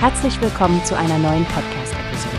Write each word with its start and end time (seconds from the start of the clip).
Herzlich 0.00 0.40
willkommen 0.40 0.80
zu 0.84 0.96
einer 0.96 1.18
neuen 1.18 1.44
Podcast-Episode. 1.46 2.36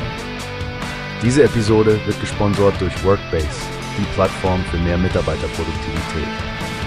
Diese 1.22 1.44
Episode 1.44 2.00
wird 2.06 2.18
gesponsert 2.22 2.79
durch 2.79 3.04
Workbase, 3.04 3.50
die 3.97 4.06
Plattform 4.13 4.62
für 4.72 4.78
mehr 4.78 4.97
Mitarbeiterproduktivität. 4.97 6.30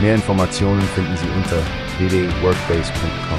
Mehr 0.01 0.15
Informationen 0.15 0.81
finden 0.81 1.15
Sie 1.15 1.29
unter 1.37 1.59
www.workbase.com. 1.99 3.39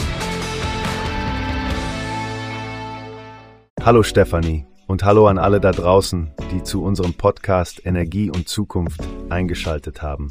Hallo 3.83 4.03
Stefanie 4.03 4.67
und 4.85 5.03
hallo 5.03 5.25
an 5.25 5.39
alle 5.39 5.59
da 5.59 5.71
draußen, 5.71 6.31
die 6.51 6.61
zu 6.61 6.83
unserem 6.83 7.15
Podcast 7.15 7.83
Energie 7.83 8.29
und 8.29 8.47
Zukunft 8.47 9.01
eingeschaltet 9.31 10.03
haben. 10.03 10.29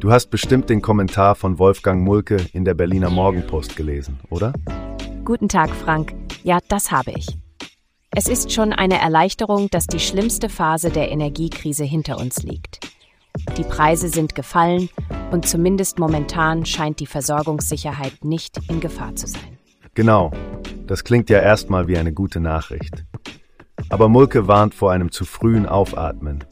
Du 0.00 0.10
hast 0.10 0.30
bestimmt 0.30 0.70
den 0.70 0.80
Kommentar 0.80 1.34
von 1.34 1.58
Wolfgang 1.58 2.02
Mulke 2.02 2.38
in 2.54 2.64
der 2.64 2.72
Berliner 2.72 3.10
Morgenpost 3.10 3.76
gelesen, 3.76 4.18
oder? 4.30 4.54
Guten 5.26 5.48
Tag, 5.48 5.70
Frank. 5.70 6.14
Ja, 6.44 6.60
das 6.68 6.92
habe 6.92 7.10
ich. 7.10 7.26
Es 8.12 8.28
ist 8.28 8.52
schon 8.52 8.72
eine 8.72 9.00
Erleichterung, 9.00 9.68
dass 9.70 9.88
die 9.88 9.98
schlimmste 9.98 10.48
Phase 10.48 10.90
der 10.90 11.10
Energiekrise 11.10 11.82
hinter 11.82 12.18
uns 12.18 12.44
liegt. 12.44 12.78
Die 13.56 13.64
Preise 13.64 14.08
sind 14.08 14.36
gefallen 14.36 14.88
und 15.32 15.44
zumindest 15.44 15.98
momentan 15.98 16.64
scheint 16.64 17.00
die 17.00 17.06
Versorgungssicherheit 17.06 18.24
nicht 18.24 18.60
in 18.68 18.78
Gefahr 18.78 19.16
zu 19.16 19.26
sein. 19.26 19.58
Genau, 19.94 20.30
das 20.86 21.02
klingt 21.02 21.28
ja 21.28 21.40
erstmal 21.40 21.88
wie 21.88 21.98
eine 21.98 22.12
gute 22.12 22.38
Nachricht. 22.38 23.04
Aber 23.88 24.08
Mulke 24.08 24.46
warnt 24.46 24.76
vor 24.76 24.92
einem 24.92 25.10
zu 25.10 25.24
frühen 25.24 25.66
Aufatmen. 25.66 26.44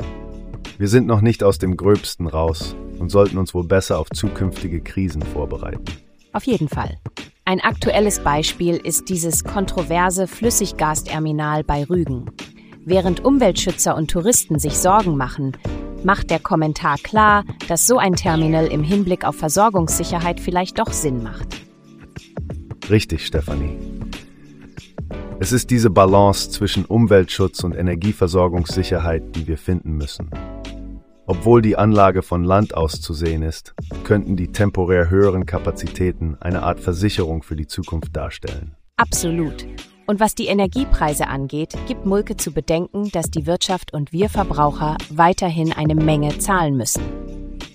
Wir 0.79 0.89
sind 0.89 1.07
noch 1.07 1.21
nicht 1.21 1.45
aus 1.45 1.59
dem 1.59 1.77
Gröbsten 1.77 2.27
raus 2.27 2.75
und 2.99 3.11
sollten 3.11 3.39
uns 3.39 3.55
wohl 3.55 3.69
besser 3.69 4.01
auf 4.01 4.11
zukünftige 4.11 4.81
Krisen 4.81 5.23
vorbereiten. 5.23 5.85
Auf 6.33 6.43
jeden 6.43 6.69
Fall. 6.69 6.99
Ein 7.47 7.61
aktuelles 7.61 8.21
Beispiel 8.21 8.77
ist 8.77 9.11
dieses 9.11 9.45
kontroverse 9.45 10.27
Flüssiggasterminal 10.27 11.63
bei 11.63 11.85
Rügen. 11.85 12.31
Während 12.87 13.23
Umweltschützer 13.23 13.97
und 13.97 14.11
Touristen 14.11 14.59
sich 14.59 14.79
Sorgen 14.79 15.19
machen, 15.19 15.53
macht 16.03 16.31
der 16.31 16.39
Kommentar 16.39 16.97
klar, 16.97 17.45
dass 17.69 17.87
so 17.87 17.99
ein 17.99 18.15
Terminal 18.15 18.67
im 18.69 18.83
Hinblick 18.83 19.27
auf 19.27 19.37
Versorgungssicherheit 19.37 20.41
vielleicht 20.41 20.79
doch 20.79 20.91
Sinn 20.91 21.23
macht. 21.23 21.49
Richtig, 22.89 23.27
Stefanie. 23.27 23.77
Es 25.39 25.53
ist 25.53 25.71
diese 25.71 25.91
Balance 25.91 26.51
zwischen 26.51 26.87
Umweltschutz 26.87 27.63
und 27.63 27.77
Energieversorgungssicherheit, 27.77 29.37
die 29.37 29.47
wir 29.47 29.59
finden 29.59 29.99
müssen. 29.99 30.31
Obwohl 31.27 31.63
die 31.63 31.77
Anlage 31.77 32.23
von 32.23 32.45
Land 32.45 32.77
aus 32.77 33.01
zu 33.01 33.15
sehen 33.15 33.43
ist, 33.43 33.75
könnten 34.05 34.37
die 34.37 34.53
temporär 34.53 35.09
höheren 35.09 35.47
Kapazitäten 35.47 36.37
eine 36.41 36.63
Art 36.63 36.81
Versicherung 36.81 37.43
für 37.43 37.57
die 37.57 37.67
Zukunft 37.67 38.15
darstellen. 38.15 38.77
Absolut. 38.97 39.67
Und 40.07 40.21
was 40.21 40.35
die 40.35 40.49
Energiepreise 40.49 41.27
angeht, 41.27 41.79
gibt 41.89 42.05
Mulke 42.05 42.37
zu 42.37 42.53
bedenken, 42.53 43.11
dass 43.11 43.31
die 43.31 43.47
Wirtschaft 43.47 43.95
und 43.95 44.13
wir 44.13 44.29
Verbraucher 44.29 44.99
weiterhin 45.09 45.73
eine 45.73 45.95
Menge 45.95 46.37
zahlen 46.39 46.77
müssen. 46.77 47.03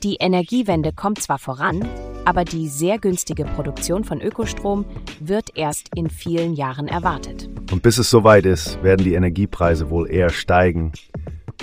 Die 0.03 0.17
Energiewende 0.19 0.93
kommt 0.93 1.19
zwar 1.19 1.39
voran, 1.39 1.89
aber 2.25 2.45
die 2.45 2.67
sehr 2.67 2.99
günstige 2.99 3.45
Produktion 3.45 4.03
von 4.03 4.21
Ökostrom 4.21 4.85
wird 5.19 5.57
erst 5.57 5.89
in 5.95 6.11
vielen 6.11 6.53
Jahren 6.53 6.87
erwartet. 6.87 7.49
Und 7.71 7.81
bis 7.81 7.97
es 7.97 8.11
soweit 8.11 8.45
ist, 8.45 8.81
werden 8.83 9.03
die 9.03 9.15
Energiepreise 9.15 9.89
wohl 9.89 10.09
eher 10.09 10.29
steigen, 10.29 10.91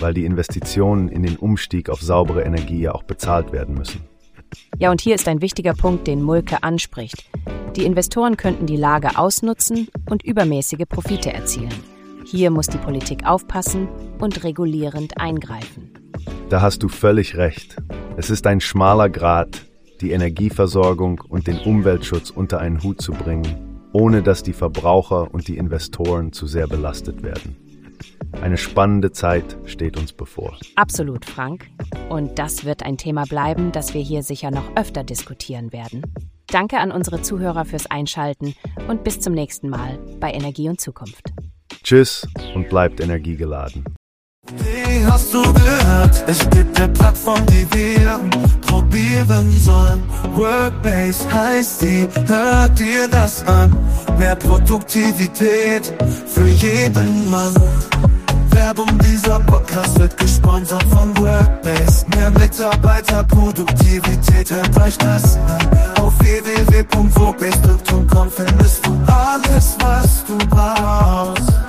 weil 0.00 0.14
die 0.14 0.25
Investitionen 0.25 1.08
in 1.08 1.22
den 1.22 1.36
Umstieg 1.36 1.91
auf 1.91 2.00
saubere 2.00 2.42
Energie 2.42 2.80
ja 2.80 2.92
auch 2.92 3.02
bezahlt 3.02 3.52
werden 3.52 3.75
müssen. 3.75 4.02
Ja, 4.78 4.91
und 4.91 5.00
hier 5.00 5.14
ist 5.14 5.28
ein 5.28 5.41
wichtiger 5.41 5.75
Punkt, 5.75 6.06
den 6.06 6.22
Mulke 6.22 6.62
anspricht. 6.62 7.25
Die 7.77 7.84
Investoren 7.84 8.36
könnten 8.36 8.67
die 8.67 8.77
Lage 8.77 9.19
ausnutzen 9.19 9.89
und 10.08 10.24
übermäßige 10.24 10.86
Profite 10.89 11.33
erzielen. 11.33 11.74
Hier 12.24 12.51
muss 12.51 12.67
die 12.67 12.79
Politik 12.79 13.27
aufpassen 13.27 13.89
und 14.18 14.45
regulierend 14.45 15.18
eingreifen. 15.18 15.90
Da 16.48 16.61
hast 16.61 16.83
du 16.83 16.89
völlig 16.89 17.36
recht. 17.36 17.77
Es 18.17 18.30
ist 18.30 18.46
ein 18.46 18.61
schmaler 18.61 19.11
Grat, 19.11 19.67
die 20.01 20.12
Energieversorgung 20.12 21.20
und 21.29 21.46
den 21.46 21.58
Umweltschutz 21.58 22.30
unter 22.30 22.58
einen 22.61 22.83
Hut 22.83 23.01
zu 23.01 23.12
bringen, 23.12 23.80
ohne 23.92 24.23
dass 24.23 24.42
die 24.42 24.52
Verbraucher 24.52 25.33
und 25.33 25.48
die 25.48 25.56
Investoren 25.56 26.33
zu 26.33 26.46
sehr 26.46 26.67
belastet 26.67 27.23
werden. 27.23 27.56
Eine 28.41 28.57
spannende 28.57 29.13
Zeit 29.13 29.57
steht 29.64 29.97
uns 29.97 30.13
bevor. 30.13 30.59
Absolut, 30.77 31.25
Frank. 31.25 31.69
Und 32.09 32.39
das 32.39 32.64
wird 32.64 32.83
ein 32.83 32.97
Thema 32.97 33.25
bleiben, 33.25 33.73
das 33.73 33.95
wir 33.95 34.03
hier 34.03 34.23
sicher 34.23 34.51
noch 34.51 34.77
öfter 34.77 35.05
diskutieren 35.05 35.73
werden. 35.73 36.03
Danke 36.48 36.79
an 36.79 36.92
unsere 36.92 37.23
Zuhörer 37.23 37.65
fürs 37.65 37.91
Einschalten 37.91 38.55
und 38.89 39.03
bis 39.05 39.20
zum 39.20 39.33
nächsten 39.33 39.69
Mal 39.69 39.98
bei 40.20 40.33
Energie 40.33 40.69
und 40.69 40.81
Zukunft. 40.81 41.33
Tschüss 41.83 42.27
und 42.55 42.69
bleibt 42.69 43.01
energiegeladen. 43.01 43.85
Wie 44.59 45.05
hast 45.05 45.35
du 45.35 45.42
gehört? 45.42 46.25
Es 46.29 46.48
gibt 46.51 46.81
eine 46.81 46.92
Plattform, 46.92 47.45
die 47.47 47.67
wir 47.73 48.20
probieren 48.61 49.51
sollen. 49.59 50.03
Workbase 50.35 51.33
heißt 51.33 51.83
die, 51.83 52.09
hört 52.27 52.79
dir 52.79 53.09
das 53.09 53.45
an. 53.47 53.77
Mehr 54.19 54.36
Produktivität 54.36 55.92
für 56.27 56.47
jeden 56.47 57.31
Mann. 57.31 57.55
Werbung, 58.56 58.98
dieser 58.98 59.39
Podcast 59.40 59.98
wird 59.98 60.17
gesponsert 60.17 60.84
von 60.84 61.14
Workbase. 61.18 62.06
Mehr 62.17 62.30
Mitarbeiterproduktivität 62.30 64.50
erreicht 64.50 65.02
das 65.02 65.39
Auf 66.00 66.18
www.workbase.com 66.18 68.30
findest 68.30 68.86
du 68.86 68.98
alles, 69.06 69.77
was 69.80 70.24
du 70.24 70.39
brauchst. 70.48 71.66